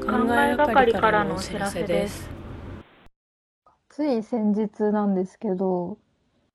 [0.00, 2.28] 考えがかりからのお知らせです。
[3.90, 5.98] つい先日なんですけど、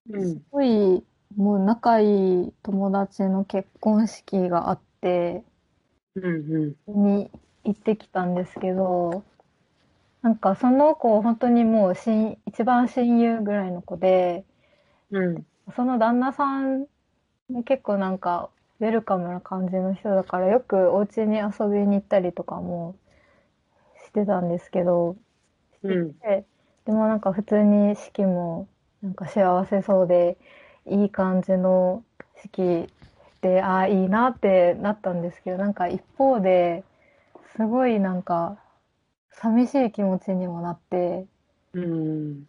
[0.10, 0.38] うんす。
[0.52, 1.04] ごい
[1.36, 5.44] もう仲いい友達の結婚式があって、
[6.16, 7.06] うんうん。
[7.06, 7.30] に
[7.64, 9.24] 行ってきたんですけど、
[10.22, 14.44] なんかその子本当にもう親一番親友ぐらいの子で、
[15.12, 15.46] うん。
[15.76, 16.86] その旦那さん
[17.50, 22.96] も結構なんかウェルカムな感じの人だからよくお家に遊びに行ったりとかも
[24.16, 25.18] してたんですけど、
[25.84, 26.16] うん。
[26.22, 26.46] で
[26.86, 28.68] でもなんか普通に式も
[29.02, 30.38] なんか幸せそうで
[30.86, 32.04] いい感じの
[32.42, 32.88] 式
[33.42, 36.84] でああいいなってなったんですけどなんか一方で
[37.56, 38.58] すごいなんか
[39.32, 41.26] 寂しい気持ちにもなって
[41.74, 42.48] うん。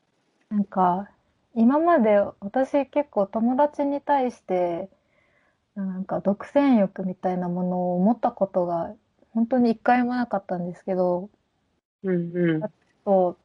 [0.51, 1.09] なんか
[1.55, 4.89] 今まで私結構友達に対して
[5.75, 8.95] なんか独占欲みたいなものを持ったことが
[9.33, 11.31] 本当に一回もなかったんですけど
[12.11, 12.33] うん。
[12.37, 12.63] うん。
[13.05, 13.37] そ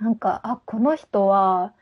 [0.00, 1.74] う、なんか、あ、この人は、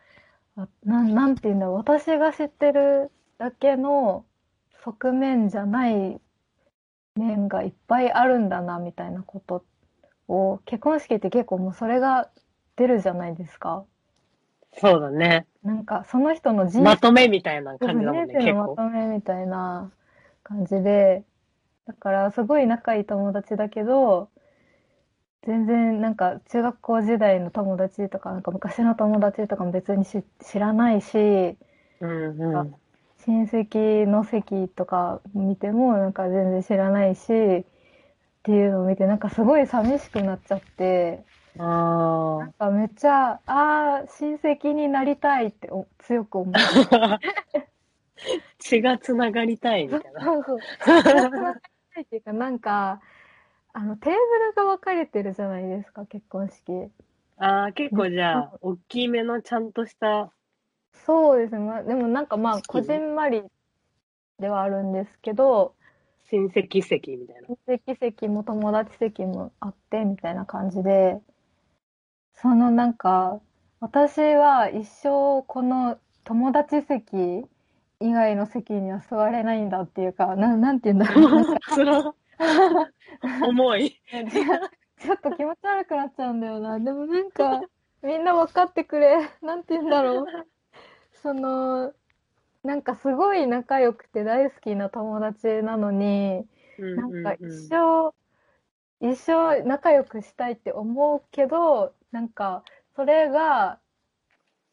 [0.57, 4.25] あなん、なんていうんだろう、私が知ってるだけの
[4.85, 6.21] 側面じゃない
[7.17, 9.65] 面がいっぱいあるんだな、みたいなこと
[10.29, 12.31] を、結婚式って結構もうそれが
[12.77, 13.85] 出るじゃないですか。
[14.77, 15.47] そうだね。
[15.63, 18.53] なんか、その人の人まとめみたいな感じだもんね、人生。
[18.53, 19.91] のまとめみたいな
[20.43, 21.25] 感じで、
[21.87, 24.29] だからすごい仲いい友達だけど、
[25.47, 31.57] 全然なんか中学校時代の友達とか、なんか昔の友達とかも別にし知らないし、
[32.01, 32.75] うんうん。
[33.27, 37.65] 親戚の席とか見てもなんか全然知らないし、っ
[38.43, 41.23] ていうのを見てなんかすごい寂しくなっちゃって、
[41.59, 46.55] あなんかめっちゃ、ああ、親戚になりたいってお強く思う。
[46.55, 47.21] あ。
[48.59, 50.25] 血がつながりたいみたいな。
[50.25, 50.59] そうそう。
[51.95, 53.01] ないっていうか、なんか、
[53.75, 56.91] あの、テーブルが分かれてるじゃないですか、結婚式。
[57.37, 60.33] ああ、結構じゃあ、大きめのちゃんとした、
[60.93, 61.59] そうですね。
[61.59, 63.43] まあ、でもなんかまあ、式こじんまり
[64.39, 65.75] ではあるんですけど、
[66.31, 67.49] 親戚席みたいな。
[67.67, 71.21] 親戚席も友達席もあって、みたいな感じで、
[72.35, 73.41] そのなんか、
[73.81, 77.45] 私は一生この友達席
[78.01, 82.15] 以外の席には座れないんだっていうか、な、なんて言うんだろう。
[83.43, 84.01] 重い。
[84.99, 86.79] ちょっと気持ち悪くなっちゃうんだよな。
[86.79, 87.63] でもなんか、
[88.03, 89.29] みんな分かってくれ。
[89.43, 90.27] なんて言うんだろう。
[91.23, 91.93] その、
[92.63, 96.47] なんかすごい仲良くて大好きな友達なのに、
[96.79, 98.15] うんなんか一生、
[99.01, 102.65] 一生仲良くしたいって思うけど、なんか、
[102.97, 103.79] それが、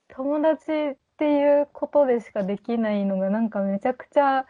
[0.08, 4.46] 友達っていうことでしかできないのが、なんかめちゃくちゃ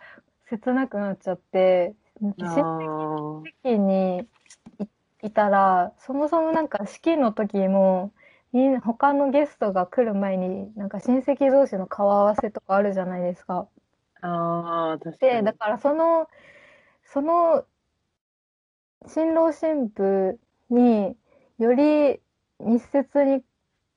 [0.50, 2.64] 切なくなっちゃって、親
[3.66, 4.22] 戚に
[4.80, 8.14] い、いたら、そもそもなんか式の時も、
[8.54, 13.70] みんな他のゲストが来る前に、なんか親戚同士の顔合わせとかあるじゃないですか。
[14.22, 15.54] あ、確かで、にだ。
[15.54, 16.28] からその、
[17.04, 17.66] その、
[19.08, 20.40] 新郎新婦
[20.70, 21.16] に
[21.60, 22.20] より
[22.60, 23.44] 密接に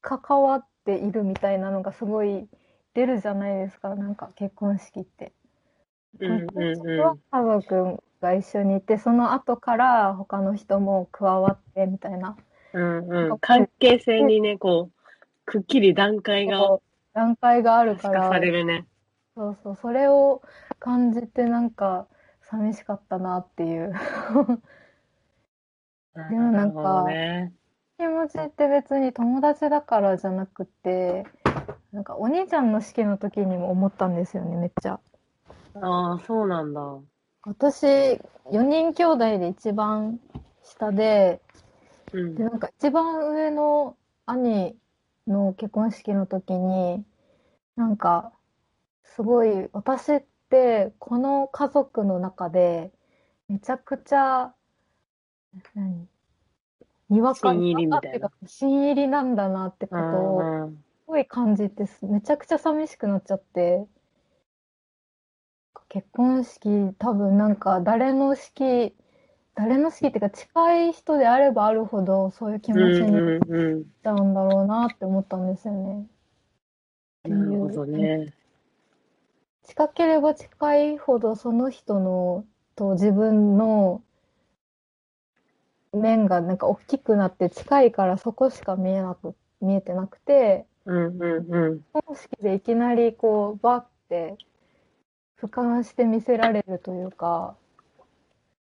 [0.02, 2.48] 関わっているみたいなのがすごい
[2.94, 5.32] 出るじゃないですか、なんか結婚式って。
[6.20, 7.00] うんうんうん。
[7.00, 12.36] は家族が一緒にいて、その後から他の人も加わってみたいな。
[12.72, 13.38] うんうん。
[13.38, 14.92] 関係性にね、こう、
[15.44, 16.78] くっきり段階が
[17.12, 18.86] 段階があるから、されるね。
[19.36, 20.40] そうそう、それを
[20.80, 22.06] 感じてなんか
[22.42, 23.92] 寂しかったなっていう。
[26.30, 27.52] でもなんかね。
[27.98, 31.24] 気持ちって別に友達だからじゃなくて、
[31.92, 34.98] なんかお兄ちゃんの式の時にも思ったんですよね、めっちゃ。
[35.74, 36.80] ああ、そうなんだ。
[37.46, 37.86] 私、
[38.50, 40.18] 4人兄弟で一番
[40.62, 41.40] 下で、
[42.12, 42.34] うん。
[42.34, 42.44] で、。
[42.44, 43.96] なんか一番上の
[44.26, 44.76] 兄
[45.26, 47.04] の結婚式の時に、
[47.76, 48.32] なんか、
[49.02, 52.92] すごい、私ってこの家族の中で、
[53.48, 54.54] めちゃくちゃ、
[55.74, 56.08] 何
[57.10, 63.86] にわか、にわかってか新入りなんだなってこうとを、すごい感じて、めちゃくちゃ寂しくなっちゃって、
[65.94, 68.96] 結婚式、多分なんか誰の式、
[69.54, 73.84] 誰の式っていうか近い人であればあるほどそういう気持ちになっ。
[74.02, 76.04] ちゃうんだろうなって思ったんですよね。
[77.28, 78.32] なるほどね。
[79.62, 82.44] 近ければ近いほどその人の
[82.74, 84.02] と自分の
[85.92, 91.84] 面がなんか大きくなって近いからそこしか見えなく、見えてなくて、うんうんうん。
[91.94, 94.36] 結婚式でいきなりこうバッて
[95.40, 97.56] 俯瞰して見せられるというか、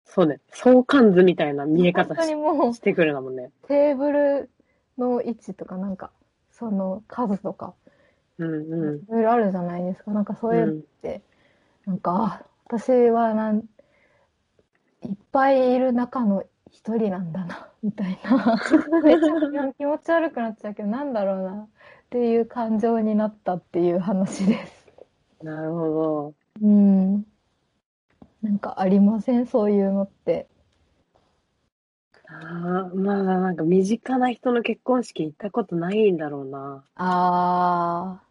[0.05, 0.41] そうね。
[0.51, 3.51] 相関図みたいな見え方ししてくるなもんね。
[3.67, 4.51] テーブル
[4.99, 6.11] の位置とかなんか、
[6.51, 7.73] その数とか、
[8.39, 9.05] うんう。
[9.09, 10.11] いろいろあるじゃないですか。
[10.11, 10.83] なんかそういうのっん。
[11.01, 11.23] て、
[11.87, 12.13] なんか、
[12.43, 18.57] あ、私はなん、いっぱいいる中の一人なんだな、 みたいな。
[19.03, 21.69] めっちゃ気持ち悪くなっちゃうけど、なんだろうな、っ
[22.11, 24.83] ていう感情になったっていう話です。
[25.43, 27.27] なるほうん。
[28.43, 29.47] なんかありません？
[29.47, 30.49] そういうのって。
[32.31, 32.37] ど。
[32.37, 36.85] ああ、まあなんか身近な人の結婚式行ったことないんだろうな。
[36.97, 38.23] あ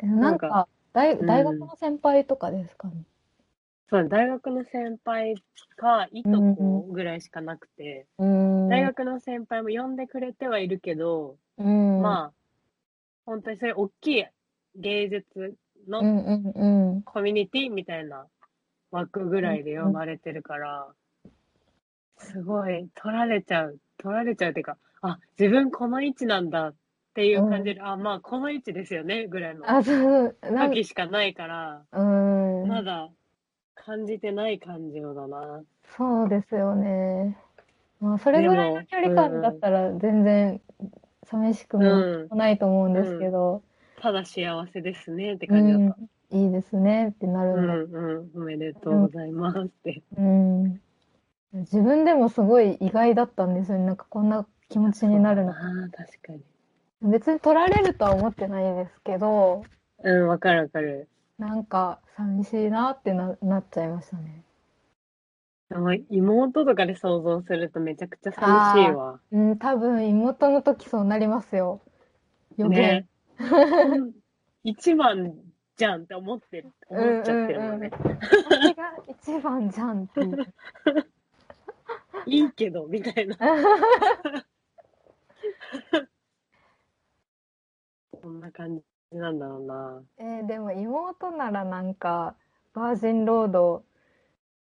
[0.00, 0.04] ー。
[0.04, 2.88] えななんんかか、大、うん大学の先輩とかですか？
[2.88, 2.94] ね。
[3.90, 5.34] そう、大学の先輩
[5.76, 8.68] か、いとこぐらいしかなくて、うん。
[8.68, 12.02] 大学の先輩も呼んでくれてはいるけど、うん。
[12.02, 12.32] まあ、
[13.26, 14.26] 本当にそういう大きい
[14.76, 15.56] 芸術
[15.88, 17.02] のうんうんうん。
[17.02, 18.26] コミュニティみたいな
[18.90, 20.86] 枠ぐらいで呼ばれてるから、
[22.18, 26.74] すごい取られちゃう、取られちゃうっていうか、あ、自分この位置なんだっ
[27.14, 29.64] ていう感じで、あ、まあこの位置ですよね、ぐらいの
[30.70, 32.02] 時しかないから、う
[32.64, 32.68] ん。
[32.68, 33.08] まだ
[33.74, 35.62] 感じてない感情だな。
[35.96, 37.38] そうですよね。
[38.00, 40.60] まあ、それぐらいの距離感だったら全然
[41.24, 42.36] 寂しくもうん。
[42.36, 43.62] ないと思うんですけど、
[44.00, 45.98] ただ幸せですねってう感じだっん、た。
[46.30, 47.82] いいですねってなるうんだ。
[47.86, 50.02] ん、おめでとうございますって。
[50.16, 50.80] うん。
[51.52, 53.86] 自分でもすごい意外だったんですよね。
[53.86, 55.52] なんかこんな気持ちになるの。
[55.52, 56.42] ああ、確かに。
[57.02, 59.64] 別に取られるとは思ってないですけど、
[60.02, 61.08] うん、わかるわかる。
[61.38, 64.44] なんか寂しいなってな、なっちゃいましたね。
[66.10, 69.22] 妹とかで想像するとめちゃくちゃ寂しいわ。
[69.30, 71.80] うん、多分妹の時そうなりますよ。
[72.58, 73.00] 余計。
[73.00, 73.08] ね。
[74.64, 75.34] 一番
[75.76, 77.90] じゃんって思ってる、思っちゃってるもんね。
[77.92, 80.54] 私が一番じゃんっていう。
[82.26, 83.36] いいけど、みたいな。
[88.20, 88.84] そんな感じ
[89.16, 90.02] なんだろうな。
[90.18, 92.34] えーでも妹ならなんか、
[92.74, 93.84] バージンロード、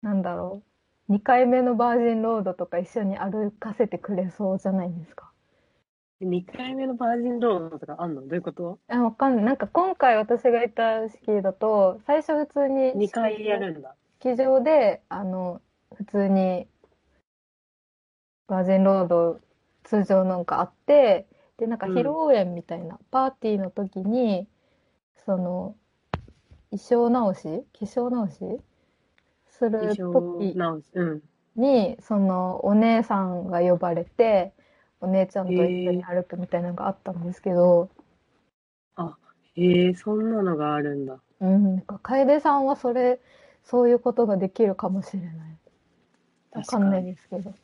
[0.03, 0.63] なんだろ
[1.09, 5.34] う、2回目のバージンロードとか一緒に歩かせてくれそうじゃないですか。
[6.25, 8.23] 2回目のバージンロードとかあんの？
[8.23, 8.79] どういうこと？
[8.89, 9.45] あ、わかんない。
[9.45, 13.95] なんか今回私が行った式だと、最初普通に ?2 回やるんだ。
[14.21, 15.61] 式場で、あの、
[15.95, 16.67] 普通に
[18.47, 19.41] バージンロード
[19.85, 21.27] 通常なんかあって、
[21.59, 24.49] で、なんか披露宴みたいな、パーティーの時に、
[25.25, 25.77] その、
[26.71, 27.43] 衣装直し？
[27.79, 28.61] 化粧直し？
[29.47, 30.85] する時直し。
[30.95, 31.23] うん。
[31.57, 34.53] に、その、お姉さんが呼ばれて、
[35.05, 37.89] お姉ちゃんと一緒に歩くみたいなのがあったんですけど、
[39.57, 41.21] へえ、そんなのがあるんだ。
[41.41, 43.21] うん、なんか楓さんはそれ、
[43.63, 45.33] そういうことができるかもしれない。
[46.53, 47.15] わ確かかんないに。
[47.15, 47.55] ですけど。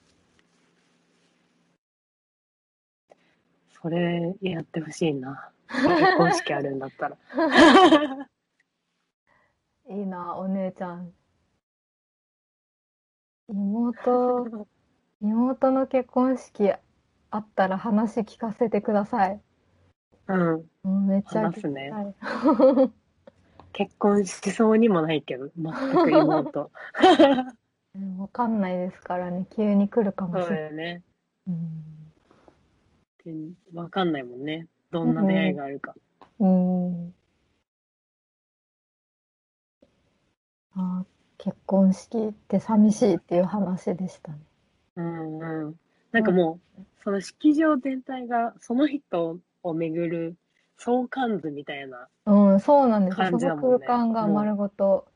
[3.82, 5.50] それやってほしいな。
[5.68, 7.16] 結婚式あるんだったら。
[9.88, 11.12] いいな、お姉ちゃん。
[13.48, 14.66] 妹、
[15.20, 16.72] 妹の結婚式
[17.30, 19.40] あったら話聞かせてください。
[20.28, 20.64] うん。
[20.84, 22.90] うんめっちゃ話すね聞きたい。
[23.72, 25.72] 結婚しそうにもないけど、全
[26.04, 26.70] く妹。
[27.94, 30.62] うんわかんないですからね、急に来るかもそうしれない。
[30.62, 31.02] だよね。
[31.48, 31.90] うん
[33.24, 33.34] で
[33.74, 34.66] わかんないもんね。
[34.90, 35.94] どんな出会いがあるか。
[36.38, 37.14] うん。
[40.74, 44.38] あー結婚式って寂しいっていう話でしたね。
[44.96, 45.80] うんうん。
[46.12, 50.36] なんかもう、その式場全体が、その人を巡る
[50.76, 52.08] 相関図みたいな。
[52.26, 53.26] うん、そうなんですよ。
[53.30, 55.06] その空間が丸ごと、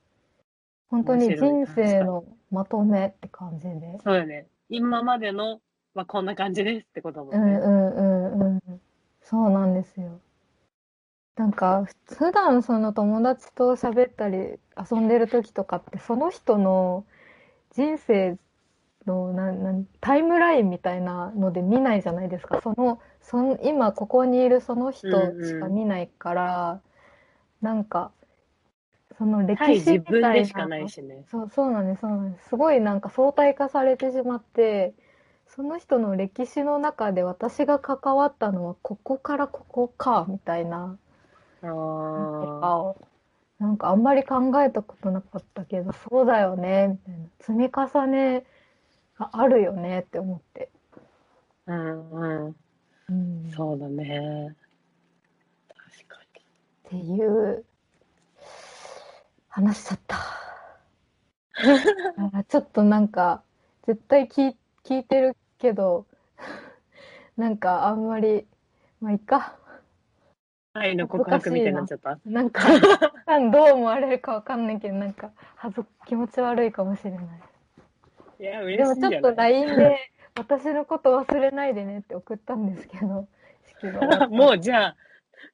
[0.88, 3.98] 本当に人生のまとめって感じで。
[4.02, 4.46] そうよね。
[4.68, 5.60] 今までの
[5.94, 7.40] はこんな感じですってことだもうん。
[7.40, 8.80] うんうんうん。
[9.22, 10.20] そうなんですよ。
[11.36, 17.04] なんか、ふ普段その友達と喋ったり遊んでる時とかって、その人の
[17.72, 18.38] 人生
[19.06, 22.60] のなんなんタイムラインみたいなので見ないじゃないですか。
[22.62, 26.80] その、その今ここにいるその人しか見ないから、
[27.60, 28.12] なんか、
[29.18, 30.28] その歴史みたいな。
[30.30, 31.24] 分でしかないしね。
[31.30, 32.48] そう、そうなんです、そうなんです。
[32.48, 34.94] すごいなんか相対化されてしまって、
[35.48, 40.98] その人の歴史の中で私が関わったのはここからここか、みたいな、
[41.62, 41.66] あ
[42.60, 42.94] あ
[43.58, 47.26] なんかあんまり考えたことなかったけど、そうだよね、みたいな。
[47.40, 48.44] 積み重ね
[49.18, 50.70] があるよねって思って。
[51.66, 52.56] あ、うんうん。
[53.08, 54.54] うん、っそうだね。
[55.68, 56.24] 確か
[56.90, 57.64] ていう
[59.48, 60.16] 話しちゃった。
[62.38, 63.42] あちょっとなんか、
[63.86, 66.06] 絶対聞い聞いてるけど、
[67.36, 68.46] なんかあんまり、
[69.00, 69.56] まあいいか。
[70.72, 72.18] 愛の告白みたいになっちゃった？
[72.26, 72.62] なんか、
[73.52, 77.24] どう思われるかわかんないけど、なんか、はず、気持ち悪いかもしれない。
[78.38, 79.20] いや、で嬉しいんじゃない？
[79.20, 79.98] もちょっと LINE で、
[80.34, 83.28] 私のこと忘れないでねって送ったんですけど、
[83.66, 84.96] 式が もうじゃあ、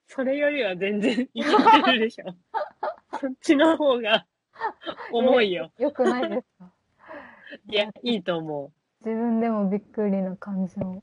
[0.07, 2.35] それよりは全然いけてるでしょ。
[3.21, 4.27] そっちの方が
[5.13, 5.71] 重いよ。
[5.79, 6.71] よくないですか？
[7.67, 8.73] いや、いいと思
[9.05, 11.03] 自分でもびっくりな感情。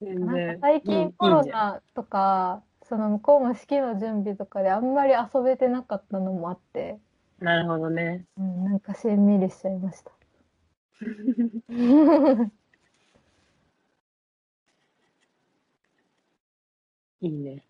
[0.00, 6.98] なん然か最いい近コロナとか、その向こうも式の準備とかであんまり遊べてなかったのもあって。
[7.38, 8.24] なるほどね。
[8.38, 10.10] うん、なんかしんみりしちゃいました。
[17.20, 17.62] いいね。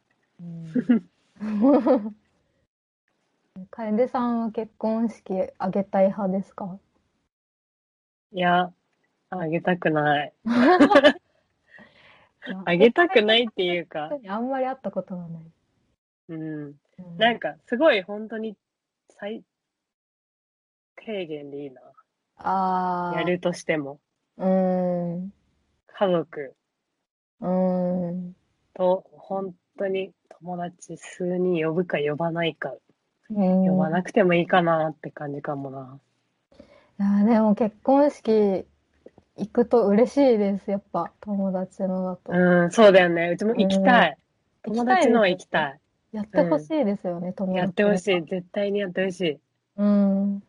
[3.71, 6.79] 楓さんは結婚式あげたい派ですか？
[8.33, 8.73] いや、
[9.31, 10.33] あげたくない。
[12.65, 15.43] あげたくないっていうか、あんまり会ったことがない。
[16.29, 16.41] うん。
[16.69, 16.75] うん
[17.19, 18.57] なんか、すごい本当に
[19.11, 19.43] 最
[21.07, 21.81] 低限でいいな。
[22.39, 23.19] ああ。
[23.21, 24.01] やるとしても。
[24.39, 25.33] うーん。
[25.87, 26.55] 家族
[27.41, 28.35] うーん。
[28.75, 30.11] と、本当に
[30.41, 32.75] 友達数人呼ぶか呼ばないか、
[33.31, 36.01] うん呼ばなくてもいいかなって感じかもな。
[36.99, 38.65] いやでも結婚式
[39.37, 42.33] 行くと嬉しいです、やっぱ友達のだと。
[42.33, 43.31] うん、そうだよね。
[43.31, 44.11] うちも行きたい。
[44.11, 44.17] うん
[44.63, 45.81] 友達のは行きたい。
[46.13, 48.25] やってほしいですよね、友達やってほしい。
[48.25, 49.39] 絶対にやってほしい。
[49.77, 50.43] うん。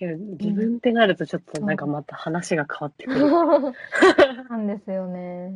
[0.00, 3.20] けど、自分ってなるとちょっとなんかまた話が変わってくる。
[4.48, 5.52] なんですよね。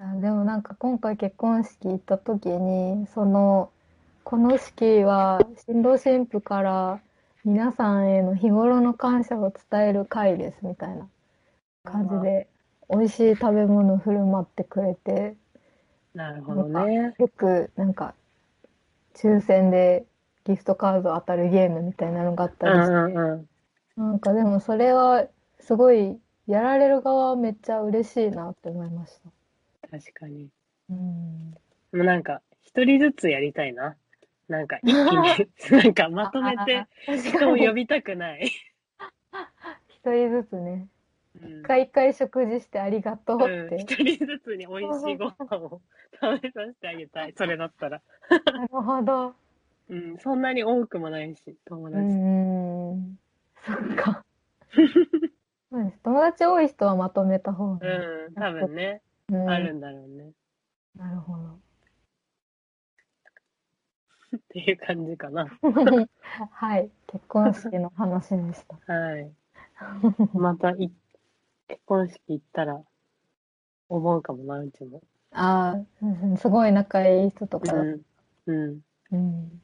[0.00, 3.70] あでもなんか今回結婚式行った時に、その、
[4.24, 7.00] この式は新郎新婦から
[7.44, 11.06] 皆さんへの日頃の感謝を伝える会ですみたいな
[11.84, 12.48] 感じで、
[12.88, 15.36] 美味しい食べ物を振る舞ってくれて、
[16.14, 17.14] なるほどね。
[17.18, 18.14] よくなんか
[19.14, 20.06] 抽選で
[20.50, 23.48] ギフトカード当たるゲームみたいなのがあったりして、うんうん
[23.96, 24.10] うん。
[24.10, 25.26] なんかでもそれは
[25.60, 29.30] すごいやられる側はめっちゃ嬉しいなって思いました。
[29.90, 30.48] 確かに。
[30.90, 31.54] うん。
[31.92, 33.96] もうなんか、一人ずつやりたいな。
[34.48, 35.48] なんか、一気に、
[35.82, 38.50] なんかまとめて、人を呼びたくない。
[39.88, 40.88] 一人ずつね、
[41.40, 43.50] うん一回一回食事してありがとうって。
[43.50, 45.80] うん一人ずつに美味しいご飯を
[46.20, 47.34] 食べさせてあげたい。
[47.36, 48.02] それだったら。
[48.52, 49.34] なるほど。
[49.90, 52.02] うん、そんなに多くもないし、友う達。
[52.04, 53.18] ーん。
[53.66, 54.24] そっか。
[55.70, 57.86] そうです友達多い人はまとめた方が。
[57.86, 60.30] うん、多分ね、うんあるんだろうね。
[60.96, 61.58] なるほど。
[64.36, 65.46] っていう感じかな。
[66.52, 66.90] はい。
[67.08, 68.92] 結婚式の話でした。
[68.92, 69.32] はい。
[70.34, 70.92] またい、
[71.66, 72.80] 結婚式行ったら、
[73.88, 75.02] 思うかもな、うちも。
[75.32, 77.80] ああ、うんすごい仲いい人とかだ。
[77.80, 78.00] うん。
[78.46, 78.80] うん。
[79.12, 79.62] うん。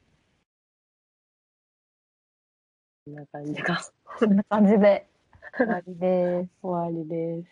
[3.06, 3.80] こんな感じか。
[4.18, 5.06] そんな感じで
[5.56, 6.50] 終わりです。
[6.60, 7.48] 終わりです。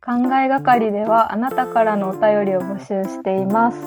[0.00, 3.78] 考えがかりではあなたからのお便りを募集しています。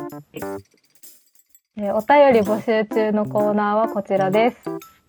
[1.76, 4.58] えーお便り募集中のコーナーはこちらです。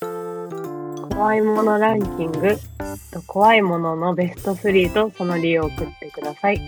[0.00, 2.56] 怖いものランキング
[3.12, 6.60] と怖いもののベスト3とその理由を送ってください。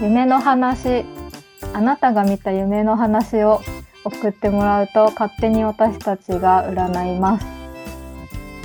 [0.00, 1.04] 夢の話、
[1.72, 3.60] あなたが見た夢の話を
[4.04, 7.46] 送ってもらうと勝手に私たちが占います。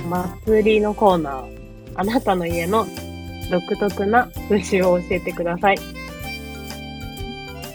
[0.08, 1.56] 祭りのコーナー。
[1.94, 2.86] あなたの家の
[3.50, 5.78] 独特な風習を教えてください。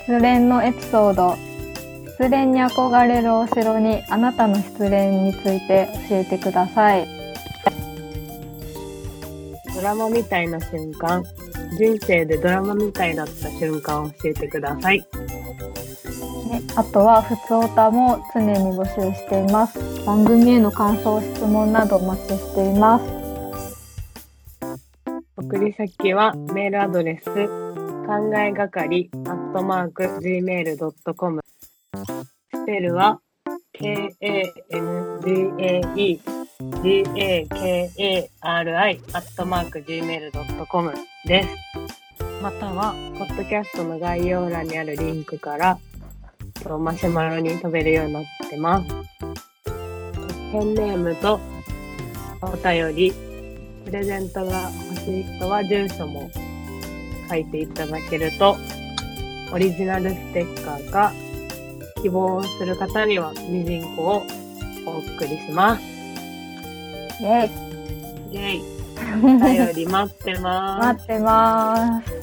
[0.06, 1.36] 失恋のエピソード。
[2.18, 7.08] 失恋に憧れるお城にあなたの失恋について教えてください。
[9.74, 11.24] ドラマみたいな瞬間。
[11.72, 15.00] 人生でドラマみたいだった瞬間を教えてください。
[15.00, 15.06] ね
[16.75, 19.80] あとは、ふつおたも常に募集しています。
[20.06, 23.06] 番組への感想、質問などお待ちしています。
[25.38, 27.25] 送り先はメールアドレス、
[28.06, 31.42] 考えがかり、アットマーク、gmail.com。
[32.54, 33.22] スペルは、
[33.74, 34.42] k-a-n-g-a-e、
[36.84, 38.30] g-a-k-a-r-i、
[39.13, 40.94] アットマーク、gmail.com
[41.25, 41.50] です。
[42.41, 45.80] または、ポッドキャストの概要欄にあるリンクから、
[46.80, 48.88] マシュマロに飛べるようになってます。
[50.51, 51.39] ペンネームと
[52.41, 53.12] お便り、
[53.86, 56.30] プレゼントが欲しい人は住所も
[57.30, 58.56] 書いていただけると、
[59.51, 61.12] オリジナルステッカーが
[62.01, 64.24] 希望する方にはミジンコを
[64.86, 65.91] お送りします。
[67.22, 68.62] イェイイェイ。
[69.24, 70.88] お便り待ってます。
[70.88, 72.21] 待ってます。